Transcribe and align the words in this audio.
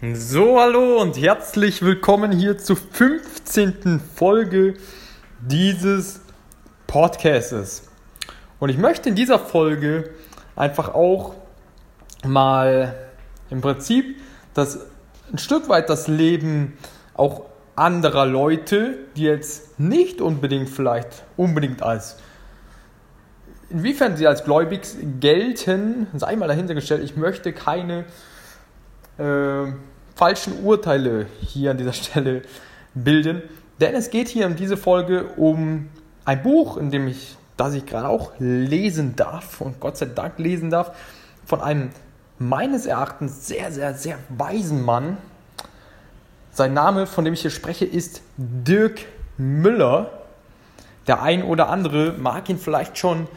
So, 0.00 0.60
hallo 0.60 1.02
und 1.02 1.20
herzlich 1.20 1.82
willkommen 1.82 2.30
hier 2.30 2.56
zur 2.56 2.76
15. 2.76 3.98
Folge 3.98 4.74
dieses 5.40 6.20
Podcasts. 6.86 7.90
Und 8.60 8.68
ich 8.68 8.78
möchte 8.78 9.08
in 9.08 9.16
dieser 9.16 9.40
Folge 9.40 10.10
einfach 10.54 10.94
auch 10.94 11.34
mal 12.24 12.94
im 13.50 13.60
Prinzip 13.60 14.20
das 14.54 14.86
ein 15.32 15.38
Stück 15.38 15.68
weit 15.68 15.90
das 15.90 16.06
Leben 16.06 16.78
auch 17.14 17.46
anderer 17.74 18.24
Leute, 18.24 18.98
die 19.16 19.24
jetzt 19.24 19.80
nicht 19.80 20.20
unbedingt 20.20 20.68
vielleicht 20.68 21.24
unbedingt 21.36 21.82
als 21.82 22.18
Inwiefern 23.68 24.16
sie 24.16 24.28
als 24.28 24.44
gläubig 24.44 24.82
gelten, 25.18 26.06
sei 26.14 26.36
mal 26.36 26.46
dahinter 26.46 26.74
gestellt, 26.74 27.02
ich 27.02 27.16
möchte 27.16 27.52
keine 27.52 28.04
äh, 29.18 29.72
falschen 30.18 30.64
Urteile 30.64 31.26
hier 31.40 31.70
an 31.70 31.78
dieser 31.78 31.92
Stelle 31.94 32.42
bilden, 32.92 33.40
denn 33.80 33.94
es 33.94 34.10
geht 34.10 34.28
hier 34.28 34.46
in 34.46 34.56
dieser 34.56 34.76
Folge 34.76 35.26
um 35.36 35.88
ein 36.24 36.42
Buch, 36.42 36.76
in 36.76 36.90
dem 36.90 37.06
ich, 37.06 37.36
das 37.56 37.74
ich 37.74 37.86
gerade 37.86 38.08
auch 38.08 38.32
lesen 38.40 39.14
darf 39.14 39.60
und 39.60 39.78
Gott 39.78 39.96
sei 39.96 40.06
Dank 40.06 40.38
lesen 40.38 40.70
darf, 40.70 40.90
von 41.46 41.60
einem 41.60 41.90
meines 42.38 42.86
Erachtens 42.86 43.46
sehr, 43.46 43.70
sehr, 43.70 43.94
sehr 43.94 44.18
weisen 44.28 44.84
Mann. 44.84 45.16
Sein 46.50 46.74
Name, 46.74 47.06
von 47.06 47.24
dem 47.24 47.34
ich 47.34 47.42
hier 47.42 47.52
spreche, 47.52 47.84
ist 47.84 48.22
Dirk 48.36 49.00
Müller. 49.36 50.10
Der 51.06 51.22
ein 51.22 51.44
oder 51.44 51.68
andere 51.68 52.14
mag 52.18 52.48
ihn 52.48 52.58
vielleicht 52.58 52.98
schon 52.98 53.28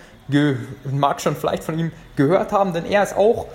mag 0.90 1.20
schon 1.20 1.36
vielleicht 1.36 1.64
von 1.64 1.78
ihm 1.78 1.92
gehört 2.16 2.52
haben, 2.52 2.74
denn 2.74 2.86
er 2.86 3.04
ist 3.04 3.16
auch 3.16 3.48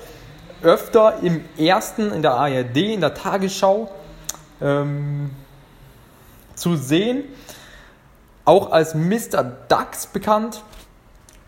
öfter 0.62 1.18
im 1.22 1.44
ersten, 1.58 2.12
in 2.12 2.22
der 2.22 2.32
ARD, 2.32 2.76
in 2.76 3.00
der 3.00 3.14
Tagesschau 3.14 3.90
ähm, 4.60 5.30
zu 6.54 6.76
sehen, 6.76 7.24
auch 8.44 8.72
als 8.72 8.94
Mr. 8.94 9.42
Dax 9.68 10.06
bekannt. 10.06 10.62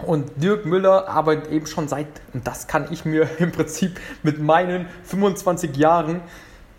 Und 0.06 0.30
Dirk 0.36 0.64
Müller 0.64 1.08
arbeitet 1.08 1.50
eben 1.50 1.66
schon 1.66 1.88
seit, 1.88 2.06
und 2.32 2.46
das 2.46 2.68
kann 2.68 2.86
ich 2.90 3.04
mir 3.04 3.28
im 3.38 3.52
Prinzip 3.52 4.00
mit 4.22 4.40
meinen 4.40 4.86
25 5.04 5.76
Jahren 5.76 6.22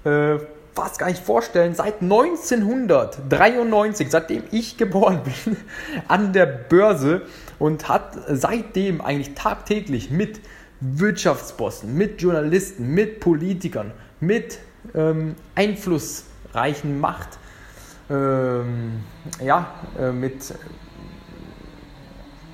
äh, 0.05 0.37
fast 0.73 0.97
gar 0.99 1.07
nicht 1.07 1.23
vorstellen, 1.23 1.75
seit 1.75 2.01
1993, 2.01 4.09
seitdem 4.09 4.43
ich 4.51 4.77
geboren 4.77 5.21
bin, 5.45 5.57
an 6.07 6.31
der 6.31 6.45
Börse 6.45 7.23
und 7.57 7.89
hat 7.89 8.17
seitdem 8.29 9.01
eigentlich 9.01 9.35
tagtäglich 9.35 10.11
mit 10.11 10.39
Wirtschaftsbossen, 10.81 11.93
mit 11.93 12.21
Journalisten, 12.21 12.93
mit 12.93 13.19
Politikern, 13.19 13.91
mit 14.19 14.59
ähm, 14.95 15.35
einflussreichen 15.55 16.99
Macht, 16.99 17.37
ähm, 18.09 19.03
ja, 19.43 19.73
äh, 19.99 20.11
mit 20.11 20.53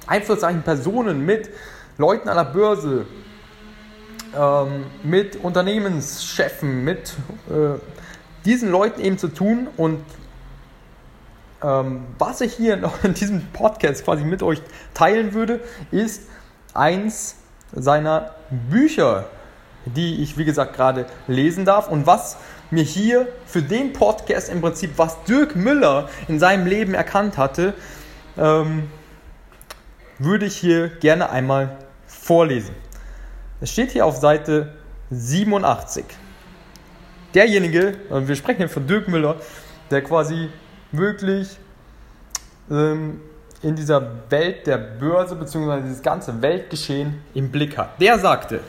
einflussreichen 0.08 0.64
Personen, 0.64 1.26
mit 1.26 1.50
Leuten 1.98 2.30
an 2.30 2.38
der 2.38 2.46
Börse, 2.46 3.06
ähm, 4.36 4.86
mit 5.04 5.38
Unternehmenschefen, 5.38 6.84
mit 6.84 7.16
äh, 7.50 7.80
diesen 8.44 8.72
Leuten 8.72 9.02
eben 9.02 9.18
zu 9.18 9.30
tun. 9.30 9.68
Und 9.78 10.04
ähm, 11.64 12.06
was 12.18 12.42
ich 12.42 12.54
hier 12.54 12.92
in 13.04 13.14
diesem 13.14 13.46
Podcast 13.54 14.04
quasi 14.04 14.24
mit 14.24 14.44
euch 14.44 14.62
teilen 14.94 15.34
würde, 15.34 15.62
ist 15.92 16.24
eins 16.74 17.38
seiner 17.74 18.32
Bücher, 18.50 19.26
die 19.86 20.22
ich 20.22 20.38
wie 20.38 20.46
gesagt 20.46 20.76
gerade 20.76 21.06
lesen 21.28 21.66
darf 21.66 21.88
und 21.90 22.08
was 22.08 22.38
mir 22.72 22.84
hier 22.84 23.28
für 23.46 23.62
den 23.62 23.94
Podcast 23.94 24.50
im 24.50 24.62
Prinzip, 24.62 24.92
was 24.98 25.24
Dirk 25.24 25.56
Müller 25.56 26.10
in 26.28 26.40
seinem 26.40 26.66
Leben 26.66 26.94
erkannt 26.94 27.38
hatte, 27.38 27.74
ähm, 28.38 28.90
würde 30.18 30.46
ich 30.46 30.58
hier 30.58 30.90
gerne 30.90 31.30
einmal 31.30 31.78
vorlesen. 32.08 32.74
Es 33.62 33.72
steht 33.72 33.92
hier 33.92 34.06
auf 34.06 34.18
Seite 34.18 34.74
87 35.12 36.06
derjenige, 37.36 37.98
wir 38.10 38.36
sprechen 38.36 38.60
hier 38.60 38.70
von 38.70 38.88
Dirk 38.88 39.08
Müller, 39.08 39.36
der 39.92 40.02
quasi 40.02 40.50
wirklich 40.92 41.58
ähm, 42.72 43.22
in 43.66 43.76
dieser 43.76 44.30
Welt 44.30 44.68
der 44.68 44.78
Börse 44.78 45.36
bzw. 45.36 45.82
dieses 45.82 46.04
ganze 46.04 46.40
Weltgeschehen 46.44 47.24
im 47.34 47.50
Blick 47.50 47.80
hat. 47.80 48.00
Der 48.00 48.20
sagte, 48.20 48.60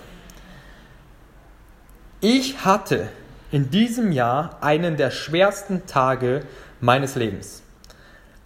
ich 2.23 2.65
hatte 2.65 3.09
in 3.51 3.69
diesem 3.69 4.11
Jahr 4.11 4.57
einen 4.63 4.97
der 4.97 5.11
schwersten 5.11 5.85
Tage 5.85 6.41
meines 6.81 7.15
Lebens, 7.15 7.63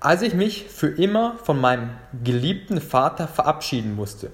als 0.00 0.22
ich 0.22 0.34
mich 0.34 0.66
für 0.68 0.88
immer 0.88 1.36
von 1.44 1.60
meinem 1.60 1.90
geliebten 2.24 2.80
Vater 2.80 3.28
verabschieden 3.28 3.94
musste. 3.94 4.32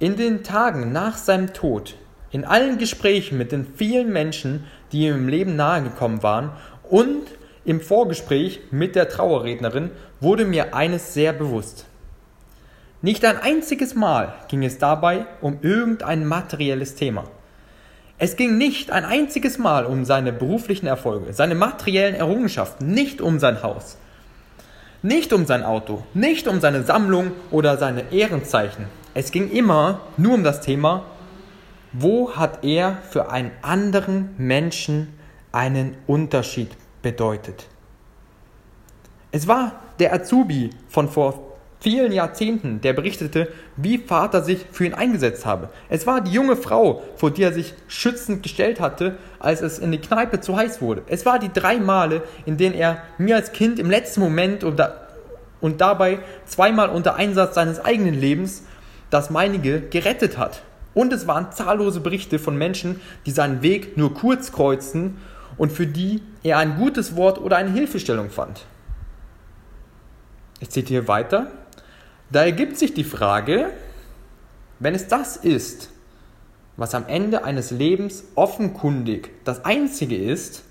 In 0.00 0.16
den 0.16 0.42
Tagen 0.42 0.90
nach 0.90 1.16
seinem 1.16 1.52
Tod 1.52 1.94
in 2.32 2.44
allen 2.44 2.76
Gesprächen 2.76 3.38
mit 3.38 3.52
den 3.52 3.66
vielen 3.76 4.12
Menschen, 4.12 4.64
die 4.90 5.06
ihm 5.06 5.14
im 5.14 5.28
Leben 5.28 5.54
nahegekommen 5.54 6.24
waren 6.24 6.50
und 6.82 7.22
im 7.64 7.80
Vorgespräch 7.80 8.60
mit 8.70 8.96
der 8.96 9.08
Trauerrednerin 9.08 9.90
wurde 10.20 10.44
mir 10.44 10.74
eines 10.74 11.14
sehr 11.14 11.32
bewusst. 11.32 11.86
Nicht 13.02 13.24
ein 13.24 13.38
einziges 13.38 13.94
Mal 13.94 14.34
ging 14.48 14.64
es 14.64 14.78
dabei 14.78 15.26
um 15.40 15.58
irgendein 15.62 16.26
materielles 16.26 16.94
Thema. 16.94 17.24
Es 18.18 18.36
ging 18.36 18.58
nicht 18.58 18.90
ein 18.90 19.06
einziges 19.06 19.56
Mal 19.56 19.86
um 19.86 20.04
seine 20.04 20.32
beruflichen 20.32 20.86
Erfolge, 20.86 21.32
seine 21.32 21.54
materiellen 21.54 22.14
Errungenschaften, 22.14 22.92
nicht 22.92 23.22
um 23.22 23.38
sein 23.38 23.62
Haus, 23.62 23.96
nicht 25.00 25.32
um 25.32 25.46
sein 25.46 25.64
Auto, 25.64 26.04
nicht 26.12 26.46
um 26.46 26.60
seine 26.60 26.82
Sammlung 26.82 27.32
oder 27.50 27.78
seine 27.78 28.12
Ehrenzeichen. 28.12 28.84
Es 29.14 29.30
ging 29.30 29.50
immer 29.50 30.02
nur 30.18 30.34
um 30.34 30.44
das 30.44 30.60
Thema, 30.60 31.04
wo 31.94 32.36
hat 32.36 32.62
er 32.62 32.98
für 33.10 33.30
einen 33.30 33.50
anderen 33.62 34.34
Menschen 34.36 35.14
einen 35.52 35.96
Unterschied 36.06 36.70
bedeutet. 37.02 37.66
Es 39.32 39.46
war 39.46 39.80
der 39.98 40.12
Azubi 40.12 40.70
von 40.88 41.08
vor 41.08 41.50
vielen 41.80 42.12
Jahrzehnten, 42.12 42.80
der 42.82 42.92
berichtete, 42.92 43.48
wie 43.76 43.98
Vater 43.98 44.42
sich 44.42 44.66
für 44.70 44.84
ihn 44.84 44.94
eingesetzt 44.94 45.46
habe. 45.46 45.70
Es 45.88 46.06
war 46.06 46.20
die 46.20 46.32
junge 46.32 46.56
Frau, 46.56 47.02
vor 47.16 47.30
die 47.30 47.42
er 47.42 47.52
sich 47.52 47.74
schützend 47.88 48.42
gestellt 48.42 48.80
hatte, 48.80 49.16
als 49.38 49.62
es 49.62 49.78
in 49.78 49.90
die 49.90 49.98
Kneipe 49.98 50.40
zu 50.40 50.56
heiß 50.56 50.82
wurde. 50.82 51.02
Es 51.06 51.24
war 51.24 51.38
die 51.38 51.52
drei 51.52 51.78
Male, 51.78 52.22
in 52.44 52.58
denen 52.58 52.74
er 52.74 53.02
mir 53.16 53.36
als 53.36 53.52
Kind 53.52 53.78
im 53.78 53.90
letzten 53.90 54.20
Moment 54.20 54.62
und, 54.62 54.78
da, 54.78 55.08
und 55.60 55.80
dabei 55.80 56.18
zweimal 56.44 56.90
unter 56.90 57.14
Einsatz 57.14 57.54
seines 57.54 57.82
eigenen 57.82 58.14
Lebens 58.14 58.64
das 59.08 59.30
meinige 59.30 59.80
gerettet 59.80 60.36
hat. 60.36 60.62
Und 60.92 61.12
es 61.12 61.26
waren 61.26 61.52
zahllose 61.52 62.00
Berichte 62.00 62.38
von 62.38 62.56
Menschen, 62.56 63.00
die 63.24 63.30
seinen 63.30 63.62
Weg 63.62 63.96
nur 63.96 64.12
kurz 64.12 64.52
kreuzten 64.52 65.18
und 65.60 65.70
für 65.70 65.86
die 65.86 66.22
er 66.42 66.56
ein 66.56 66.78
gutes 66.78 67.16
Wort 67.16 67.38
oder 67.38 67.58
eine 67.58 67.70
Hilfestellung 67.70 68.30
fand. 68.30 68.64
Ich 70.58 70.70
zitiere 70.70 71.06
weiter. 71.06 71.48
Da 72.30 72.46
ergibt 72.46 72.78
sich 72.78 72.94
die 72.94 73.04
Frage, 73.04 73.68
wenn 74.78 74.94
es 74.94 75.06
das 75.06 75.36
ist, 75.36 75.90
was 76.78 76.94
am 76.94 77.06
Ende 77.08 77.44
eines 77.44 77.72
Lebens 77.72 78.24
offenkundig 78.36 79.32
das 79.44 79.66
Einzige 79.66 80.16
ist, 80.16 80.62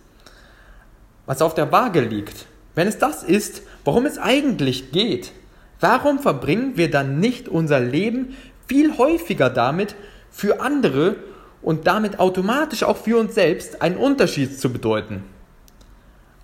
was 1.27 1.43
auf 1.43 1.53
der 1.53 1.71
Waage 1.71 2.01
liegt, 2.01 2.47
wenn 2.73 2.87
es 2.87 2.97
das 2.97 3.21
ist, 3.21 3.61
worum 3.85 4.07
es 4.07 4.17
eigentlich 4.17 4.91
geht, 4.91 5.33
warum 5.79 6.17
verbringen 6.17 6.77
wir 6.77 6.89
dann 6.89 7.19
nicht 7.19 7.47
unser 7.47 7.79
Leben 7.79 8.35
viel 8.65 8.97
häufiger 8.97 9.51
damit, 9.51 9.93
für 10.31 10.61
andere 10.61 11.15
und 11.61 11.87
damit 11.87 12.19
automatisch 12.19 12.83
auch 12.83 12.97
für 12.97 13.19
uns 13.19 13.35
selbst 13.35 13.81
einen 13.81 13.97
Unterschied 13.97 14.59
zu 14.59 14.71
bedeuten, 14.71 15.23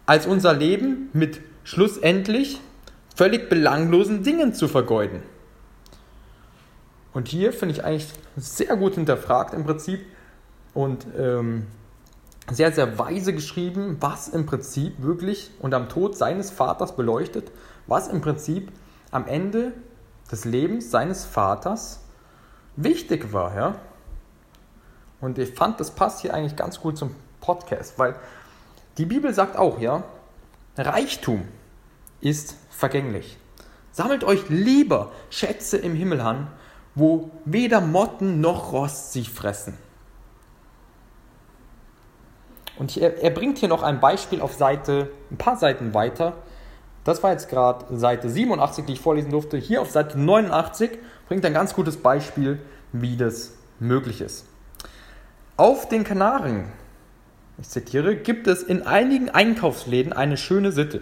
als 0.06 0.28
unser 0.28 0.54
Leben 0.54 1.10
mit 1.14 1.42
schlussendlich 1.64 2.60
völlig 3.16 3.50
belanglosen 3.50 4.24
Dingen 4.24 4.54
zu 4.54 4.68
vergeuden. 4.68 5.24
Und 7.14 7.30
hier 7.30 7.54
finde 7.54 7.74
ich 7.76 7.84
eigentlich 7.84 8.10
sehr 8.36 8.76
gut 8.76 8.96
hinterfragt 8.96 9.54
im 9.54 9.64
Prinzip 9.64 10.02
und 10.74 11.08
ähm, 11.18 11.68
sehr, 12.52 12.74
sehr 12.74 13.00
weise 13.00 13.34
geschrieben, 13.34 13.98
was 14.02 14.28
im 14.28 14.46
Prinzip 14.46 15.02
wirklich 15.02 15.50
und 15.60 15.74
am 15.74 15.88
Tod 15.90 16.18
seines 16.18 16.52
Vaters 16.52 16.96
beleuchtet, 16.96 17.52
was 17.88 18.10
im 18.10 18.22
Prinzip 18.22 18.72
am 19.12 19.28
Ende 19.28 19.72
des 20.30 20.46
Lebens 20.46 20.92
seines 20.92 21.26
Vaters 21.26 22.02
wichtig 22.76 23.32
war. 23.32 23.56
Ja? 23.56 23.76
Und 25.22 25.38
ich 25.38 25.54
fand, 25.54 25.80
das 25.80 25.92
passt 25.92 26.22
hier 26.22 26.34
eigentlich 26.34 26.56
ganz 26.56 26.80
gut 26.80 26.98
zum 26.98 27.16
Podcast, 27.42 27.98
weil 27.98 28.16
die 28.98 29.06
Bibel 29.06 29.34
sagt 29.34 29.58
auch, 29.58 29.80
ja, 29.80 30.04
Reichtum 30.78 31.48
ist 32.22 32.56
vergänglich. 32.70 33.38
Sammelt 33.92 34.24
euch 34.24 34.50
lieber 34.50 35.12
Schätze 35.30 35.78
im 35.78 35.96
Himmel 35.96 36.22
an, 36.22 36.48
wo 36.96 37.30
weder 37.46 37.82
Motten 37.82 38.42
noch 38.42 38.74
Rost 38.74 39.14
sie 39.14 39.26
fressen. 39.26 39.78
Und 42.78 42.98
er, 42.98 43.22
er 43.24 43.30
bringt 43.30 43.58
hier 43.58 43.70
noch 43.70 43.84
ein 43.84 44.00
Beispiel 44.00 44.42
auf 44.42 44.54
Seite, 44.54 45.12
ein 45.32 45.38
paar 45.38 45.58
Seiten 45.58 45.94
weiter. 45.94 46.34
Das 47.06 47.24
war 47.24 47.32
jetzt 47.32 47.50
gerade 47.50 47.98
Seite 47.98 48.30
87, 48.30 48.86
die 48.86 48.94
ich 48.94 49.00
vorlesen 49.00 49.32
durfte. 49.32 49.58
Hier 49.58 49.82
auf 49.82 49.92
Seite 49.92 50.20
89 50.20 50.92
bringt 51.28 51.46
ein 51.46 51.54
ganz 51.54 51.74
gutes 51.74 51.98
Beispiel, 51.98 52.60
wie 52.92 53.16
das 53.16 53.54
möglich 53.80 54.22
ist. 54.22 54.46
Auf 55.58 55.88
den 55.88 56.04
Kanaren, 56.04 56.66
ich 57.58 57.70
zitiere, 57.70 58.18
gibt 58.18 58.46
es 58.46 58.62
in 58.62 58.86
einigen 58.86 59.30
Einkaufsläden 59.30 60.12
eine 60.12 60.36
schöne 60.36 60.74
Sitte. 60.74 61.00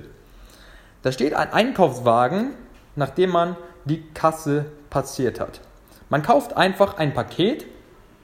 Da 1.01 1.11
steht 1.11 1.33
ein 1.33 1.51
Einkaufswagen, 1.51 2.51
nachdem 2.95 3.31
man 3.31 3.57
die 3.85 4.03
Kasse 4.13 4.65
passiert 4.91 5.39
hat. 5.39 5.59
Man 6.09 6.21
kauft 6.21 6.55
einfach 6.55 6.97
ein 6.97 7.15
Paket, 7.15 7.65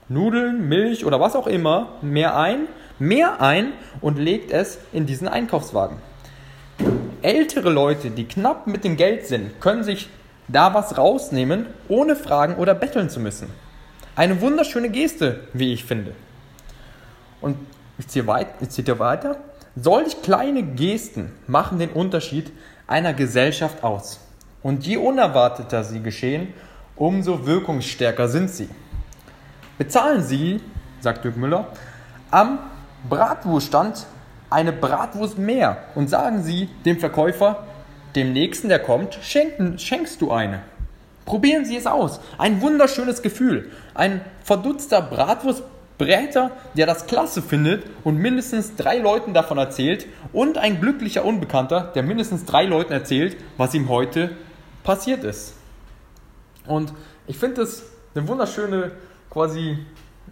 Nudeln, 0.08 0.68
Milch 0.68 1.04
oder 1.04 1.18
was 1.18 1.34
auch 1.34 1.48
immer, 1.48 1.94
mehr 2.00 2.36
ein, 2.38 2.68
mehr 3.00 3.40
ein 3.40 3.72
und 4.00 4.16
legt 4.16 4.52
es 4.52 4.78
in 4.92 5.06
diesen 5.06 5.26
Einkaufswagen. 5.26 5.96
Ältere 7.22 7.70
Leute, 7.70 8.10
die 8.10 8.28
knapp 8.28 8.68
mit 8.68 8.84
dem 8.84 8.96
Geld 8.96 9.26
sind, 9.26 9.60
können 9.60 9.82
sich 9.82 10.08
da 10.46 10.74
was 10.74 10.96
rausnehmen, 10.96 11.66
ohne 11.88 12.14
fragen 12.14 12.54
oder 12.54 12.74
betteln 12.74 13.10
zu 13.10 13.18
müssen. 13.18 13.50
Eine 14.20 14.38
wunderschöne 14.42 14.90
Geste, 14.90 15.40
wie 15.54 15.72
ich 15.72 15.82
finde. 15.82 16.12
Und 17.40 17.56
ich 17.96 18.06
ziehe, 18.06 18.26
weiter. 18.26 19.36
Solch 19.76 20.20
kleine 20.20 20.62
Gesten 20.62 21.32
machen 21.46 21.78
den 21.78 21.88
Unterschied 21.88 22.52
einer 22.86 23.14
Gesellschaft 23.14 23.82
aus. 23.82 24.20
Und 24.62 24.86
je 24.86 24.98
unerwarteter 24.98 25.84
sie 25.84 26.02
geschehen, 26.02 26.52
umso 26.96 27.46
wirkungsstärker 27.46 28.28
sind 28.28 28.50
sie. 28.50 28.68
Bezahlen 29.78 30.22
Sie, 30.22 30.60
sagt 31.00 31.24
Dirk 31.24 31.38
Müller, 31.38 31.68
am 32.30 32.58
Bratwurststand 33.08 34.04
eine 34.50 34.74
Bratwurst 34.74 35.38
mehr 35.38 35.78
und 35.94 36.10
sagen 36.10 36.42
Sie 36.42 36.68
dem 36.84 36.98
Verkäufer, 36.98 37.64
dem 38.14 38.34
Nächsten, 38.34 38.68
der 38.68 38.80
kommt, 38.80 39.18
schenken, 39.22 39.78
schenkst 39.78 40.20
du 40.20 40.30
eine. 40.30 40.60
Probieren 41.30 41.64
Sie 41.64 41.76
es 41.76 41.86
aus. 41.86 42.18
Ein 42.38 42.60
wunderschönes 42.60 43.22
Gefühl. 43.22 43.70
Ein 43.94 44.20
verdutzter 44.42 45.00
Bratwurst 45.00 45.62
Bräter, 45.96 46.50
der 46.76 46.86
das 46.86 47.06
klasse 47.06 47.40
findet 47.40 47.84
und 48.02 48.16
mindestens 48.16 48.74
drei 48.74 48.98
Leuten 48.98 49.32
davon 49.32 49.56
erzählt 49.56 50.06
und 50.32 50.58
ein 50.58 50.80
glücklicher 50.80 51.24
Unbekannter, 51.24 51.92
der 51.94 52.02
mindestens 52.02 52.46
drei 52.46 52.64
Leuten 52.64 52.92
erzählt, 52.92 53.36
was 53.58 53.74
ihm 53.74 53.88
heute 53.88 54.32
passiert 54.82 55.22
ist. 55.22 55.54
Und 56.66 56.92
ich 57.28 57.38
finde 57.38 57.60
das 57.60 57.84
eine 58.12 58.26
wunderschöne 58.26 58.90
quasi 59.30 59.78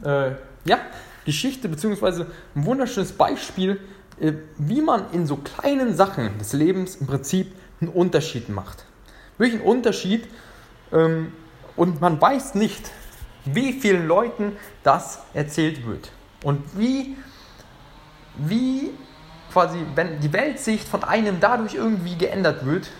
äh, 0.04 0.32
ja, 0.64 0.78
Geschichte 1.24 1.68
beziehungsweise 1.68 2.26
ein 2.56 2.64
wunderschönes 2.66 3.12
Beispiel, 3.12 3.78
äh, 4.18 4.32
wie 4.56 4.80
man 4.80 5.12
in 5.12 5.26
so 5.26 5.36
kleinen 5.36 5.94
Sachen 5.94 6.38
des 6.38 6.54
Lebens 6.54 6.96
im 6.96 7.06
Prinzip 7.06 7.52
einen 7.80 7.90
Unterschied 7.90 8.48
macht. 8.48 8.84
Einen 9.38 9.60
Unterschied 9.60 10.26
und 10.90 12.00
man 12.00 12.20
weiß 12.20 12.54
nicht, 12.54 12.90
wie 13.44 13.72
vielen 13.72 14.06
Leuten 14.06 14.56
das 14.82 15.20
erzählt 15.34 15.86
wird. 15.86 16.10
Und 16.44 16.62
wie, 16.78 17.16
wie 18.36 18.90
quasi, 19.52 19.78
wenn 19.94 20.20
die 20.20 20.32
Weltsicht 20.32 20.86
von 20.86 21.04
einem 21.04 21.40
dadurch 21.40 21.74
irgendwie 21.74 22.16
geändert 22.16 22.64
wird, 22.64 22.90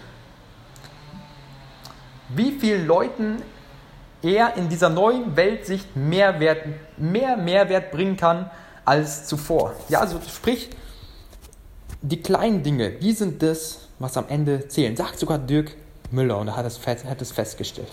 wie 2.31 2.53
vielen 2.53 2.87
Leuten 2.87 3.43
er 4.23 4.57
in 4.57 4.69
dieser 4.69 4.89
neuen 4.89 5.37
Weltsicht 5.37 5.97
Mehrwert, 5.97 6.65
mehr 6.97 7.37
Mehrwert 7.37 7.91
bringen 7.91 8.17
kann 8.17 8.51
als 8.85 9.27
zuvor. 9.27 9.75
Ja, 9.89 10.01
also 10.01 10.21
sprich, 10.29 10.71
die 12.03 12.21
kleinen 12.21 12.63
Dinge, 12.63 12.91
die 12.91 13.13
sind 13.13 13.43
das, 13.43 13.89
was 13.99 14.17
am 14.17 14.27
Ende 14.29 14.69
zählen. 14.69 14.97
Sagt 14.97 15.19
sogar 15.19 15.39
Dirk 15.39 15.75
Müller 16.11 16.39
und 16.39 16.49
er 16.49 16.57
hat 16.57 16.67
es, 16.67 16.81
hat 16.87 17.21
es 17.21 17.33
festgestellt. 17.33 17.93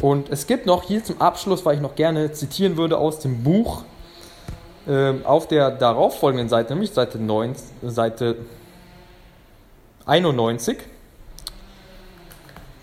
Und 0.00 0.30
es 0.30 0.46
gibt 0.46 0.66
noch 0.66 0.84
hier 0.84 1.02
zum 1.02 1.20
Abschluss, 1.20 1.64
weil 1.64 1.76
ich 1.76 1.80
noch 1.80 1.94
gerne 1.94 2.32
zitieren 2.32 2.76
würde 2.76 2.98
aus 2.98 3.18
dem 3.18 3.42
Buch, 3.42 3.82
äh, 4.86 5.14
auf 5.24 5.48
der 5.48 5.70
darauffolgenden 5.70 6.48
Seite, 6.48 6.74
nämlich 6.74 6.92
Seite, 6.92 7.18
9, 7.18 7.56
Seite 7.82 8.36
91, 10.06 10.78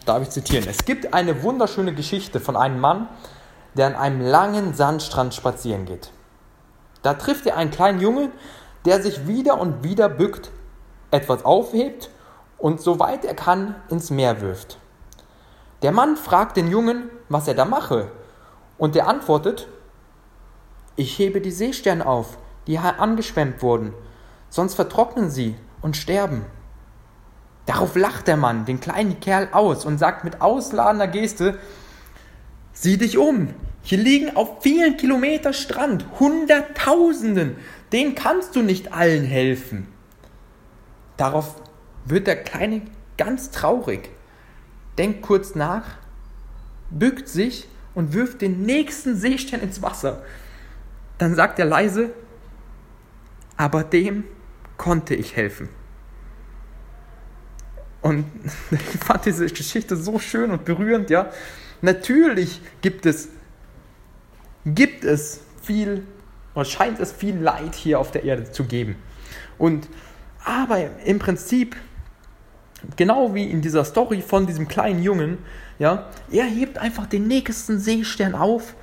darf 0.06 0.22
ich 0.24 0.30
zitieren. 0.30 0.68
Es 0.70 0.86
gibt 0.86 1.14
eine 1.14 1.42
wunderschöne 1.42 1.94
Geschichte 1.94 2.40
von 2.40 2.58
einem 2.58 2.80
Mann, 2.80 3.08
der 3.76 3.88
an 3.88 3.96
einem 3.96 4.22
langen 4.22 4.74
Sandstrand 4.74 5.34
spazieren 5.34 5.86
geht. 5.86 6.12
Da 7.02 7.14
trifft 7.14 7.46
er 7.46 7.58
einen 7.58 7.72
kleinen 7.72 8.02
Jungen, 8.02 8.32
der 8.84 9.02
sich 9.02 9.28
wieder 9.28 9.60
und 9.60 9.84
wieder 9.84 10.10
bückt, 10.10 10.52
etwas 11.12 11.46
aufhebt 11.46 12.10
und 12.58 12.82
soweit 12.82 13.26
er 13.26 13.36
kann 13.36 13.76
ins 13.90 14.10
Meer 14.10 14.42
wirft. 14.42 14.80
Der 15.82 15.92
Mann 15.92 16.18
fragt 16.18 16.58
den 16.58 16.70
Jungen, 16.70 17.10
was 17.30 17.48
er 17.48 17.54
da 17.54 17.66
mache, 17.66 18.12
und 18.78 18.96
der 18.96 19.08
antwortet, 19.08 19.68
ich 20.96 21.20
hebe 21.20 21.42
die 21.42 21.52
Seesterne 21.52 22.06
auf, 22.06 22.38
die 22.68 22.78
angeschwemmt 22.78 23.62
wurden, 23.62 23.94
sonst 24.50 24.76
vertrocknen 24.76 25.30
sie 25.30 25.56
und 25.82 25.98
sterben. 25.98 26.46
Darauf 27.66 27.96
lacht 27.96 28.28
der 28.28 28.38
Mann 28.38 28.66
den 28.66 28.80
kleinen 28.80 29.20
Kerl 29.20 29.50
aus 29.52 29.86
und 29.86 29.98
sagt 29.98 30.24
mit 30.24 30.42
ausladender 30.42 31.08
Geste, 31.08 31.60
sieh 32.74 32.98
dich 32.98 33.18
um, 33.18 33.54
Hier 33.82 34.00
liegen 34.00 34.36
auf 34.36 34.62
vielen 34.64 34.98
Kilometer 34.98 35.54
Strand 35.54 36.06
Hunderttausenden. 36.20 37.58
Denen 37.92 38.16
kannst 38.16 38.56
du 38.56 38.64
nicht 38.64 38.94
allen 38.94 39.24
helfen. 39.24 39.88
Darauf 41.18 41.62
wird 42.06 42.28
der 42.28 42.44
Kleine 42.44 42.82
ganz 43.18 43.52
traurig, 43.52 44.10
denkt 44.98 45.22
kurz 45.22 45.56
nach, 45.56 45.86
bückt 46.90 47.28
sich 47.28 47.68
und 47.94 48.14
wirft 48.14 48.42
den 48.42 48.62
nächsten 48.62 49.16
Seestern 49.16 49.62
ins 49.62 49.82
Wasser. 49.82 50.24
Dann 51.18 51.36
sagt 51.36 51.60
er 51.60 51.66
leise, 51.66 52.12
aber 53.58 53.84
dem 53.84 54.26
konnte 54.78 55.16
ich 55.16 55.36
helfen. 55.36 55.70
Und 58.02 58.26
ich 58.72 59.00
fand 59.00 59.26
diese 59.26 59.48
Geschichte 59.48 59.96
so 59.96 60.20
schön 60.20 60.52
und 60.52 60.66
berührend, 60.66 61.10
ja. 61.10 61.32
Natürlich 61.82 62.62
gibt 62.82 63.06
es, 63.06 63.30
gibt 64.66 65.04
es 65.04 65.42
viel, 65.62 66.06
oder 66.54 66.66
scheint 66.66 67.00
es 67.00 67.12
viel 67.12 67.38
Leid 67.38 67.76
hier 67.76 68.00
auf 68.00 68.12
der 68.12 68.24
Erde 68.24 68.52
zu 68.52 68.66
geben. 68.66 68.96
Und, 69.58 69.88
aber 70.44 70.80
im 71.06 71.20
Prinzip, 71.20 71.76
genau 72.96 73.34
wie 73.34 73.50
in 73.50 73.62
dieser 73.62 73.86
Story 73.86 74.22
von 74.22 74.48
diesem 74.48 74.68
kleinen 74.68 75.02
Jungen, 75.02 75.38
ja, 75.80 76.08
er 76.32 76.46
hebt 76.46 76.78
einfach 76.78 77.06
den 77.06 77.28
nächsten 77.28 77.80
Seestern 77.80 78.36
auf, 78.36 78.76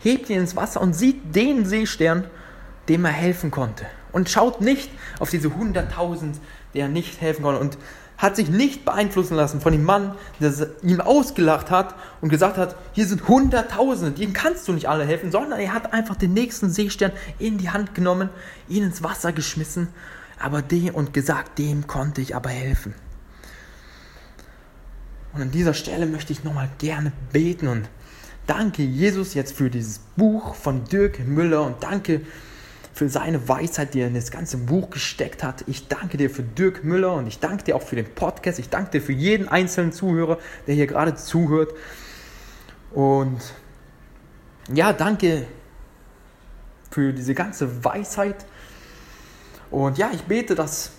hebt 0.00 0.30
ihn 0.30 0.40
ins 0.40 0.56
Wasser 0.56 0.80
und 0.80 0.94
sieht 0.94 1.34
den 1.34 1.64
Seestern, 1.64 2.24
dem 2.88 3.04
er 3.04 3.12
helfen 3.12 3.50
konnte. 3.50 3.86
Und 4.12 4.28
schaut 4.28 4.60
nicht 4.60 4.90
auf 5.20 5.30
diese 5.30 5.48
100.000, 5.48 6.34
der 6.74 6.88
nicht 6.88 7.20
helfen 7.20 7.42
konnte. 7.42 7.60
Und 7.60 7.78
hat 8.20 8.36
sich 8.36 8.50
nicht 8.50 8.84
beeinflussen 8.84 9.34
lassen 9.34 9.62
von 9.62 9.72
dem 9.72 9.82
Mann, 9.82 10.14
der 10.40 10.52
ihm 10.82 11.00
ausgelacht 11.00 11.70
hat 11.70 11.94
und 12.20 12.28
gesagt 12.28 12.58
hat, 12.58 12.76
hier 12.92 13.06
sind 13.06 13.26
Hunderttausende, 13.26 14.12
denen 14.12 14.34
kannst 14.34 14.68
du 14.68 14.72
nicht 14.72 14.88
alle 14.88 15.06
helfen, 15.06 15.32
sondern 15.32 15.58
er 15.58 15.72
hat 15.72 15.94
einfach 15.94 16.16
den 16.16 16.34
nächsten 16.34 16.70
Seestern 16.70 17.12
in 17.38 17.56
die 17.56 17.70
Hand 17.70 17.94
genommen, 17.94 18.28
ihn 18.68 18.84
ins 18.84 19.02
Wasser 19.02 19.32
geschmissen, 19.32 19.88
aber 20.38 20.60
dem 20.60 20.94
und 20.94 21.14
gesagt, 21.14 21.58
dem 21.58 21.86
konnte 21.86 22.20
ich 22.20 22.36
aber 22.36 22.50
helfen. 22.50 22.94
Und 25.32 25.42
an 25.42 25.50
dieser 25.50 25.74
Stelle 25.74 26.06
möchte 26.06 26.32
ich 26.32 26.44
nochmal 26.44 26.68
gerne 26.78 27.12
beten 27.32 27.68
und 27.68 27.88
danke 28.46 28.82
Jesus 28.82 29.34
jetzt 29.34 29.54
für 29.54 29.70
dieses 29.70 30.00
Buch 30.16 30.54
von 30.54 30.84
Dirk 30.84 31.20
Müller 31.20 31.62
und 31.62 31.82
danke 31.82 32.22
für 32.92 33.08
seine 33.08 33.48
Weisheit, 33.48 33.94
die 33.94 34.00
er 34.00 34.08
in 34.08 34.14
das 34.14 34.30
ganze 34.30 34.58
Buch 34.58 34.90
gesteckt 34.90 35.44
hat. 35.44 35.64
Ich 35.68 35.88
danke 35.88 36.16
dir 36.16 36.28
für 36.28 36.42
Dirk 36.42 36.84
Müller 36.84 37.14
und 37.14 37.26
ich 37.28 37.38
danke 37.38 37.64
dir 37.64 37.76
auch 37.76 37.82
für 37.82 37.96
den 37.96 38.12
Podcast. 38.12 38.58
Ich 38.58 38.68
danke 38.68 38.90
dir 38.90 39.00
für 39.00 39.12
jeden 39.12 39.48
einzelnen 39.48 39.92
Zuhörer, 39.92 40.38
der 40.66 40.74
hier 40.74 40.86
gerade 40.86 41.14
zuhört. 41.14 41.72
Und 42.92 43.40
ja, 44.72 44.92
danke 44.92 45.46
für 46.90 47.12
diese 47.12 47.34
ganze 47.34 47.84
Weisheit. 47.84 48.44
Und 49.70 49.96
ja, 49.96 50.10
ich 50.12 50.22
bete, 50.22 50.56
dass 50.56 50.90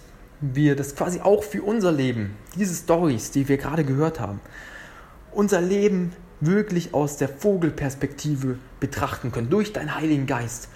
wir 0.42 0.76
das 0.76 0.96
quasi 0.96 1.22
auch 1.22 1.44
für 1.44 1.62
unser 1.62 1.92
Leben, 1.92 2.36
diese 2.56 2.74
Stories, 2.74 3.32
die 3.32 3.48
wir 3.48 3.58
gerade 3.58 3.84
gehört 3.84 4.20
haben, 4.20 4.40
unser 5.32 5.62
Leben 5.62 6.14
wirklich 6.40 6.94
aus 6.94 7.18
der 7.18 7.30
Vogelperspektive 7.30 8.58
betrachten 8.80 9.32
können, 9.32 9.50
durch 9.50 9.72
deinen 9.72 9.96
Heiligen 9.96 10.26
Geist 10.26 10.70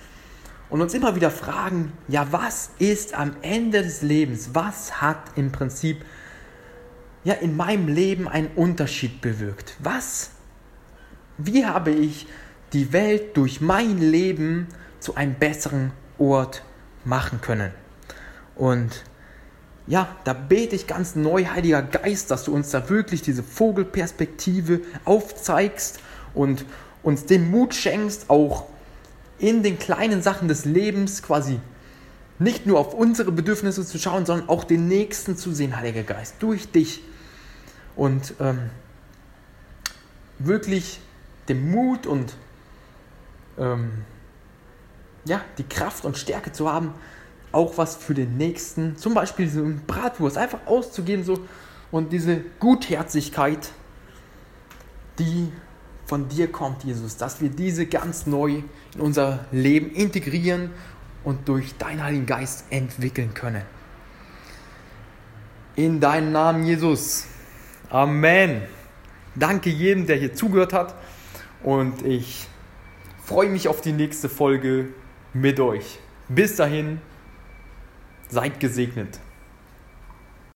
und 0.70 0.82
uns 0.82 0.94
immer 0.94 1.16
wieder 1.16 1.32
fragen, 1.32 1.92
ja, 2.08 2.28
was 2.32 2.70
ist 2.78 3.16
am 3.16 3.36
Ende 3.42 3.82
des 3.82 4.02
Lebens, 4.02 4.52
was 4.54 5.02
hat 5.02 5.20
im 5.36 5.52
Prinzip 5.52 6.06
ja 7.24 7.34
in 7.34 7.58
meinem 7.58 7.88
Leben 7.88 8.28
einen 8.28 8.50
Unterschied 8.56 9.22
bewirkt? 9.22 9.76
Was 9.80 10.30
wie 11.38 11.66
habe 11.66 11.92
ich 11.92 12.28
die 12.74 12.94
Welt 12.94 13.36
durch 13.36 13.60
mein 13.62 13.98
Leben 13.98 14.68
zu 15.00 15.16
einem 15.16 15.36
besseren 15.36 15.92
Ort 16.18 16.64
machen 17.04 17.42
können? 17.42 17.72
Und 18.56 19.04
ja, 19.88 20.08
da 20.24 20.34
bete 20.34 20.76
ich 20.76 20.88
ganz 20.88 21.16
neu, 21.16 21.46
Heiliger 21.46 21.84
Geist, 21.84 22.32
dass 22.32 22.46
du 22.46 22.54
uns 22.54 22.72
da 22.72 22.90
wirklich 22.90 23.22
diese 23.22 23.44
Vogelperspektive 23.44 24.82
aufzeigst 25.06 26.00
und 26.34 26.66
uns 27.04 27.26
den 27.26 27.52
Mut 27.52 27.76
schenkst, 27.76 28.30
auch 28.30 28.66
in 29.38 29.62
den 29.62 29.78
kleinen 29.78 30.22
Sachen 30.24 30.48
des 30.48 30.66
Lebens 30.66 31.22
quasi 31.22 31.60
nicht 32.40 32.66
nur 32.66 32.80
auf 32.80 32.94
unsere 32.94 33.32
Bedürfnisse 33.32 33.86
zu 33.86 33.98
schauen, 34.00 34.26
sondern 34.26 34.50
auch 34.50 34.64
den 34.64 34.88
Nächsten 34.88 35.38
zu 35.38 35.54
sehen, 35.54 35.78
Heiliger 35.78 36.04
Geist, 36.04 36.36
durch 36.40 36.72
dich. 36.72 37.02
Und 37.96 38.34
ähm, 38.40 38.70
wirklich 40.40 41.00
den 41.48 41.72
Mut 41.72 42.08
und 42.08 42.36
ähm, 43.58 43.92
ja, 45.26 45.42
die 45.58 45.64
Kraft 45.64 46.06
und 46.06 46.18
Stärke 46.18 46.52
zu 46.52 46.72
haben, 46.72 46.94
auch 47.56 47.78
was 47.78 47.96
für 47.96 48.14
den 48.14 48.38
Nächsten, 48.38 48.98
zum 48.98 49.14
Beispiel 49.14 49.50
so 49.50 49.64
eine 49.64 49.80
Bratwurst, 49.88 50.38
einfach 50.38 50.60
auszugeben 50.66 51.24
so 51.24 51.40
und 51.90 52.12
diese 52.12 52.42
Gutherzigkeit, 52.60 53.72
die 55.18 55.52
von 56.06 56.28
dir 56.28 56.52
kommt, 56.52 56.84
Jesus, 56.84 57.16
dass 57.18 57.42
wir 57.42 57.50
diese 57.50 57.86
ganz 57.86 58.28
neu 58.28 58.62
in 58.94 59.02
unser 59.02 59.46
Leben 59.52 59.90
integrieren 59.92 60.72
und 61.24 61.48
durch 61.48 61.76
deinen 61.78 62.04
Heiligen 62.04 62.26
Geist 62.26 62.66
entwickeln 62.70 63.34
können. 63.34 63.64
In 65.78 66.00
deinem 66.00 66.32
Namen, 66.32 66.66
Jesus. 66.66 67.26
Amen. 67.90 68.64
Danke 69.34 69.70
jedem, 69.70 70.06
der 70.06 70.18
hier 70.18 70.34
zugehört 70.34 70.74
hat 70.74 70.96
und 71.64 72.06
ich 72.06 72.48
freue 73.24 73.50
mich 73.50 73.68
auf 73.68 73.82
die 73.82 73.94
nächste 73.94 74.30
Folge 74.30 74.90
mit 75.34 75.60
euch. 75.60 76.00
Bis 76.28 76.56
dahin, 76.56 77.00
seid 78.30 78.60
gesegnet. 78.60 79.20